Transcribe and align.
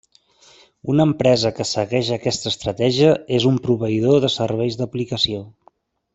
Una 0.93 1.05
empresa 1.09 1.51
que 1.59 1.67
segueix 1.71 2.09
aquesta 2.15 2.49
estratègia 2.53 3.13
és 3.41 3.45
un 3.51 3.61
proveïdor 3.67 4.19
de 4.25 4.33
serveis 4.39 4.81
d'aplicació. 4.81 5.45